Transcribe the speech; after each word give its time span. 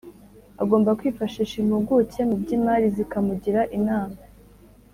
Agomba 0.61 0.97
kwifashisha 0.99 1.55
impuguke 1.59 2.21
mu 2.29 2.35
by’imari 2.41 2.87
zikamugira 2.95 3.61
inama 3.77 4.19